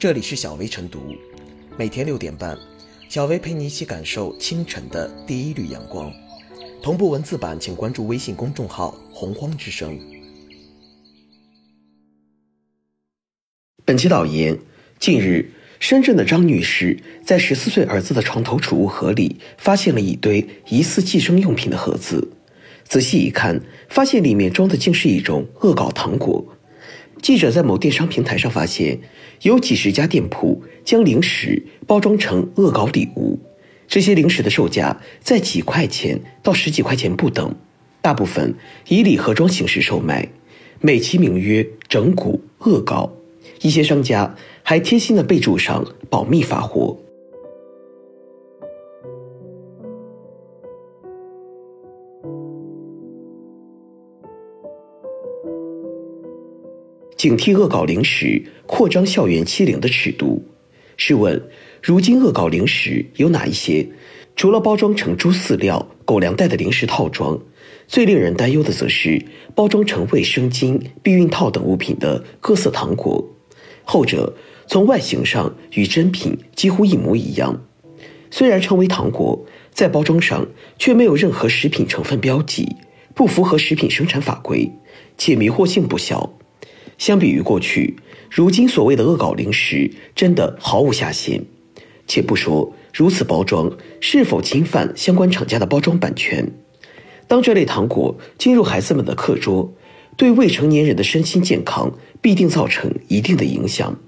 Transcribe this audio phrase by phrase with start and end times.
[0.00, 1.14] 这里是小薇晨读，
[1.76, 2.56] 每天六点半，
[3.10, 6.10] 小薇陪你一起感受清晨的第一缕阳光。
[6.82, 10.00] 同步文字版，请关注微信公众号“洪荒之声”。
[13.84, 14.58] 本期导言：
[14.98, 22.32] 近日，深圳的张女士在十四岁儿子的床头储物盒里发现了一堆疑似寄生用品的盒子，
[22.84, 23.60] 仔细一看，
[23.90, 26.56] 发现里面装的竟是一种恶搞糖果。
[27.22, 28.98] 记者在某电商平台上发现，
[29.42, 33.38] 有几十家店铺将零食包装成恶搞礼物。
[33.86, 37.54] 这些零食的售价在几块钱到十几块钱不等，
[38.00, 38.54] 大部分
[38.88, 40.28] 以礼盒装形式售卖，
[40.80, 43.12] 美其名曰“整蛊恶搞”。
[43.62, 46.96] 一些商家还贴心的备注上“保密发货”。
[57.20, 60.42] 警惕恶搞零食扩张校园欺凌的尺度。
[60.96, 61.50] 试问，
[61.82, 63.86] 如今恶搞零食有哪一些？
[64.36, 67.38] 除了包装成猪饲料、狗粮袋的零食套装，
[67.86, 69.22] 最令人担忧的则是
[69.54, 73.28] 包装成卫生巾、避孕套等物品的各色糖果。
[73.84, 74.34] 后者
[74.66, 77.62] 从外形上与真品几乎一模一样，
[78.30, 80.46] 虽然称为糖果，在包装上
[80.78, 82.76] 却没有任何食品成分标记，
[83.14, 84.70] 不符合食品生产法规，
[85.18, 86.32] 且迷惑性不小。
[87.00, 87.96] 相比于过去，
[88.30, 91.42] 如今所谓的恶搞零食真的毫无下限。
[92.06, 96.52] 且不说如此包装是否侵犯相关厂家的包装版权，
[97.26, 99.72] 当这类糖果进入孩子们的课桌，
[100.18, 103.98] 对未成年人的身心健康必定造成一定的影响。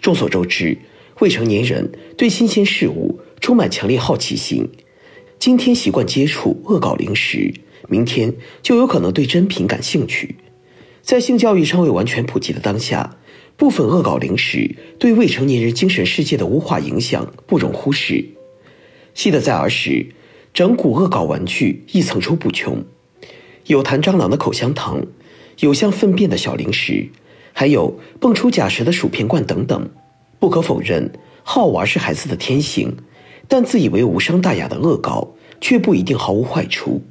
[0.00, 0.78] 众所周知，
[1.18, 4.66] 未成年人对新鲜事物充满强烈好奇心，
[5.38, 7.52] 今天习惯接触恶搞零食，
[7.90, 10.36] 明天就有可能对真品感兴趣。
[11.02, 13.16] 在性教育尚未完全普及的当下，
[13.56, 18.24] 部分恶搞零食对未成年人精神世界的污化影响不容忽视。
[19.12, 20.06] 记得在儿时，
[20.54, 22.84] 整蛊恶搞玩具亦层出不穷，
[23.66, 25.04] 有弹蟑螂的口香糖，
[25.58, 27.08] 有像粪便的小零食，
[27.52, 29.90] 还有蹦出假蛇的薯片罐等等。
[30.38, 32.96] 不可否认，好玩是孩子的天性，
[33.48, 35.28] 但自以为无伤大雅的恶搞
[35.60, 37.02] 却不一定毫无坏处。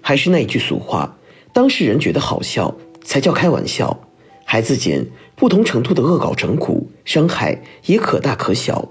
[0.00, 1.16] 还是那一句俗话，
[1.52, 2.74] 当事人觉得好笑。
[3.06, 4.00] 才叫开玩笑，
[4.44, 5.06] 孩子间
[5.36, 8.88] 不同程度的恶搞整蛊，伤害也可大可小。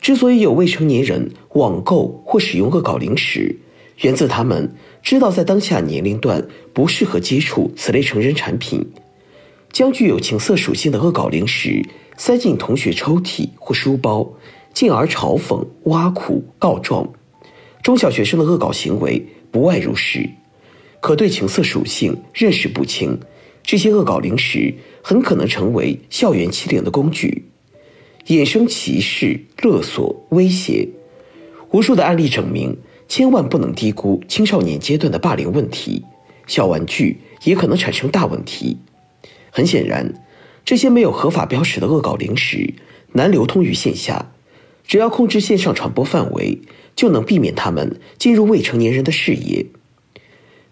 [0.00, 3.56] 之所以有未成年人网购或使用恶搞零食，
[3.98, 8.84] 源自他们知道在当下年龄段不适合接触此类成人产品，
[9.72, 11.86] 将具有情色属性的恶搞零食
[12.16, 14.28] 塞进同学抽屉或书包，
[14.74, 17.08] 进而嘲讽、挖苦、告状。
[17.82, 20.28] 中小学生的恶搞行为不外如是。
[21.00, 23.18] 可对情色属性认识不清，
[23.62, 27.44] 这些恶搞零食很可能成为校园欺凌的工具，
[28.26, 30.88] 衍生歧视、勒索、威胁。
[31.72, 32.76] 无数的案例证明，
[33.08, 36.04] 千万不能低估青少年阶段的霸凌问题。
[36.46, 38.76] 小玩具也可能产生大问题。
[39.50, 40.12] 很显然，
[40.64, 42.74] 这些没有合法标识的恶搞零食
[43.12, 44.32] 难流通于线下，
[44.84, 46.60] 只要控制线上传播范围，
[46.94, 49.66] 就能避免他们进入未成年人的视野。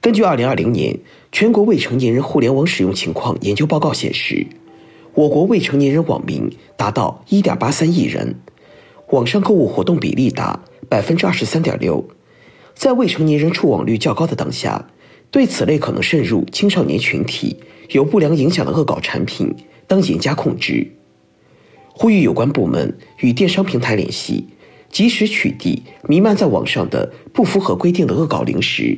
[0.01, 0.97] 根据二零二零年
[1.33, 4.47] 全国未成年人互联网使用情况研究报告显示，
[5.15, 8.37] 我国未成年人网民达到一点八三亿人，
[9.11, 12.09] 网上购物活动比例达百分之二十三点六。
[12.75, 14.89] 在未成年人触网率较高的当下，
[15.33, 17.57] 对此类可能渗入青少年群体、
[17.91, 19.53] 有不良影响的恶搞产品，
[19.89, 20.93] 当严加控制。
[21.89, 24.47] 呼吁有关部门与电商平台联系，
[24.93, 28.97] 及时取缔弥漫在网上的不符合规定的恶搞零食。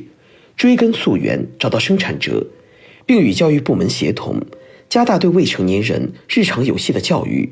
[0.55, 2.45] 追根溯源，找到生产者，
[3.05, 4.39] 并与教育部门协同，
[4.89, 7.49] 加大对未成年人日常游戏的教育，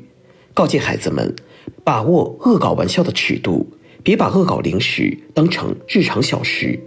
[0.54, 1.34] 告诫孩子们
[1.82, 3.66] 把握恶搞玩笑的尺度，
[4.02, 6.78] 别把恶搞零食当成日常小事。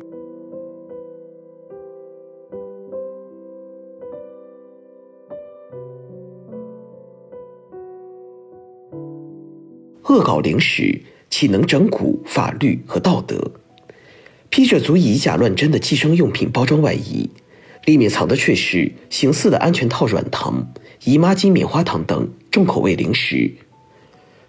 [10.05, 13.51] 恶搞零食岂能整蛊法律和道德？
[14.55, 17.27] 披着足以以假乱真的计生用品包装外衣，
[17.85, 20.71] 里面藏的却是形似的安全套软糖、
[21.05, 23.51] 姨妈巾棉花糖等重口味零食。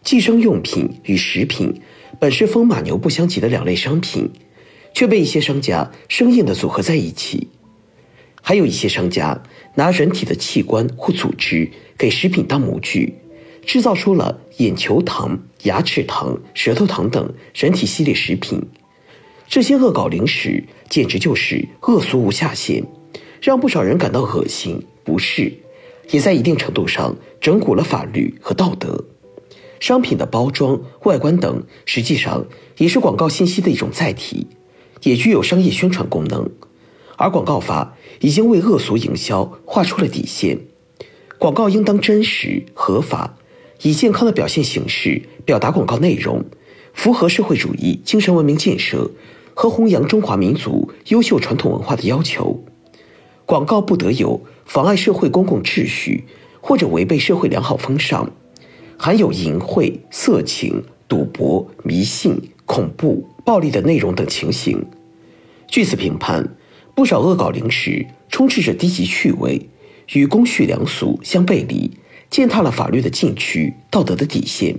[0.03, 1.81] 计生用品与食品
[2.21, 4.29] 本是风马牛不相及的两类商品，
[4.93, 7.49] 却被一些商家生硬的组合在一起。
[8.43, 9.43] 还有一些商家
[9.77, 13.15] 拿人体的器官或组织给食品当模具，
[13.65, 18.61] 制造出了眼球糖、牙齿糖、舌头糖等人体系列食品。
[19.47, 22.85] 这些恶搞零食简直就是恶俗无下限，
[23.41, 25.53] 让不少人感到恶心不适，
[26.11, 29.05] 也在一定程度上整蛊了法律和道德。
[29.81, 32.47] 商品的包装、外观等，实际上
[32.79, 34.47] 也是广告信息的一种载体，
[35.03, 36.51] 也具有商业宣传功能。
[37.17, 40.59] 而广告法已经为恶俗营销画出了底线，
[41.39, 43.37] 广告应当真实合法，
[43.83, 46.45] 以健康的表现形式表达广告内容，
[46.95, 49.11] 符合社会主义精神文明建设
[49.53, 52.65] 和弘扬中华民族优秀传统文化的要求。
[53.45, 56.25] 广告不得有妨碍社会公共秩序
[56.63, 58.33] 或者违背社会良好风尚。
[58.97, 64.87] 含有淫秽、色情、赌博、迷信、恐怖、暴力的内容等情形。
[65.67, 66.57] 据此评判，
[66.95, 69.69] 不少恶搞零食充斥着低级趣味，
[70.13, 71.91] 与公序良俗相背离，
[72.31, 74.79] 践踏了法律的禁区、道德的底线。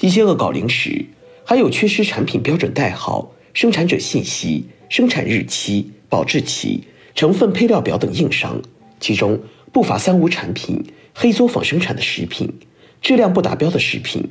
[0.00, 1.06] 一些恶搞零食
[1.44, 6.84] 还有缺失产品标准代号、生产者信息、生产日期、保质期、
[7.14, 8.62] 成分配料表等硬伤，
[9.00, 9.40] 其中
[9.72, 10.84] 不乏三无产品、
[11.14, 12.52] 黑作坊生产的食品。
[13.00, 14.28] 质量不达标的食品，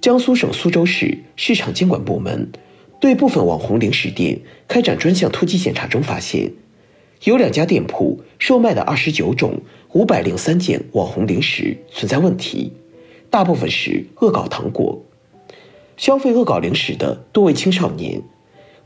[0.00, 2.50] 江苏省苏州市市场监管部门
[3.00, 6.50] 对部分网红零食店开展专项突击检查中发现，
[7.22, 9.60] 有两家店铺售卖的二十九种
[9.92, 12.72] 五百零三件网红零食存在问题，
[13.30, 15.03] 大部分是恶搞糖果。
[15.96, 18.22] 消费恶搞零食的多为青少年，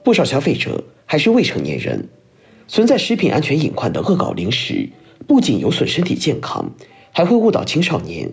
[0.03, 2.09] 不少消费者还是未成年人。
[2.67, 4.91] 存在食品安全隐患的恶搞零食，
[5.27, 6.73] 不仅有损身体健康，
[7.13, 8.31] 还会误导青少年。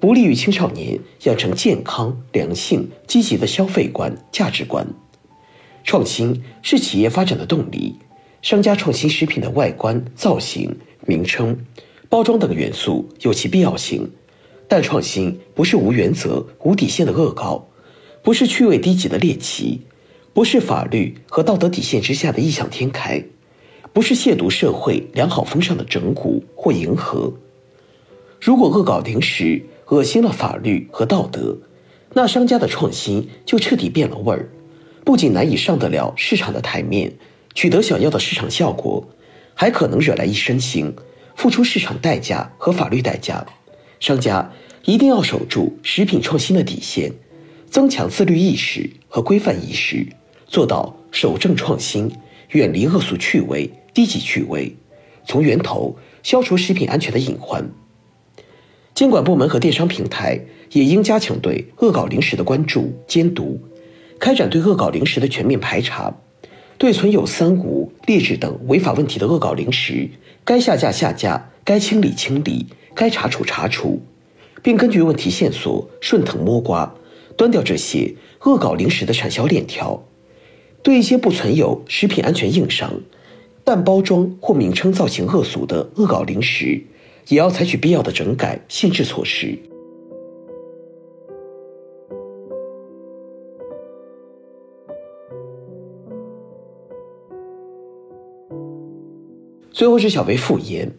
[0.00, 4.86] 不利于青少年养成健康、良性、积极的消费观、价值观。
[5.82, 7.96] 创新是企业发展的动力，
[8.40, 11.58] 商家创新食品的外观、造型、名称、
[12.08, 14.08] 包装等元素有其必要性，
[14.68, 17.66] 但创新不是无原则、无底线的恶搞，
[18.28, 19.80] 不是趣味低级的猎奇，
[20.34, 23.24] 不是法律和道德底线之下的异想天开，
[23.94, 27.32] 不是亵渎社会良好风尚的整蛊或迎合。
[28.38, 31.56] 如果恶搞零食，恶心了法律和道德，
[32.12, 34.50] 那商家的创新就彻底变了味儿，
[35.06, 37.10] 不仅难以上得了市场的台面，
[37.54, 39.08] 取得想要的市场效果，
[39.54, 40.92] 还可能惹来一身腥，
[41.34, 43.46] 付出市场代价和法律代价。
[44.00, 44.52] 商家
[44.84, 47.14] 一定要守住食品创新的底线，
[47.70, 50.06] 增强自律意识和规范意识，
[50.46, 52.10] 做到守正创新，
[52.50, 54.74] 远离恶俗趣味、低级趣味，
[55.26, 57.70] 从源头消除食品安全的隐患。
[58.94, 60.40] 监管部门和电商平台
[60.72, 63.60] 也应加强对恶搞零食的关注监督，
[64.18, 66.16] 开展对恶搞零食的全面排查，
[66.78, 70.10] 对存有三无、劣质等违法问题的恶搞零食，
[70.44, 74.02] 该下架下架，该清理清理，该查处查处，
[74.62, 76.92] 并根据问题线索顺藤摸瓜，
[77.38, 78.14] 端掉这些
[78.44, 80.04] 恶搞零食的产销链条。
[80.82, 83.00] 对一些不存有食品安全硬伤，
[83.64, 86.82] 但包装或名称造型恶俗的恶搞零食。
[87.28, 89.58] 也要采取必要的整改限制措施。
[99.70, 100.90] 最后是小薇复言，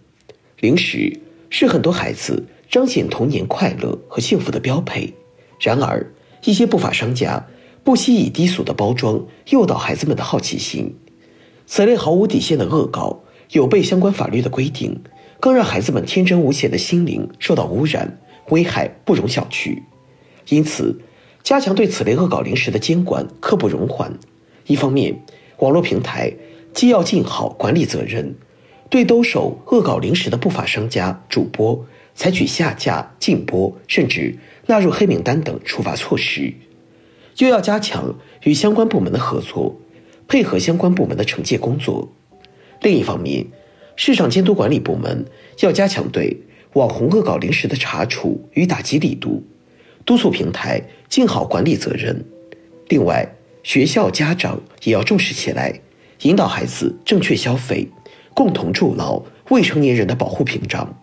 [0.60, 1.20] 零食
[1.50, 5.12] 是很多孩子彰显童年快乐和幸福的标配。
[5.60, 6.06] 然而，
[6.44, 7.48] 一些不法商家
[7.84, 10.96] 不惜以低俗的包装诱导孩子们的好奇心，
[11.66, 13.22] 此类毫无底线的恶搞
[13.52, 15.02] 有悖相关法律的规定。
[15.42, 18.20] 更让孩子们天真无邪的心灵受到污染，
[18.50, 19.84] 危害不容小觑。
[20.50, 21.00] 因此，
[21.44, 24.20] 加强对此类恶搞零食的监管刻不容缓。
[24.68, 25.24] 一方面，
[25.60, 26.34] 网络平台
[26.74, 28.36] 既要尽好管理责任，
[28.90, 34.38] 对兜售恶搞零食的不法商家、主播采取下架、禁播，甚至
[34.70, 36.54] 纳入黑名单等处罚措施，
[37.40, 39.76] 又要加强与相关部门的合作，
[40.28, 42.08] 配合相关部门的惩戒工作。
[42.84, 43.48] 另一方面，
[43.96, 45.26] 市场监督管理部门
[45.62, 46.38] 要加强对
[46.74, 49.44] 网红恶搞零食的查处与打击力度，
[50.06, 52.24] 督促平台尽好管理责任。
[52.90, 53.28] 另外，
[53.64, 55.82] 学校家长也要重视起来，
[56.22, 57.90] 引导孩子正确消费，
[58.36, 60.96] 共同筑牢未成年人的保护屏障。